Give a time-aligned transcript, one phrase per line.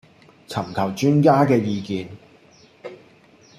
[0.47, 2.09] 尋求專家嘅意見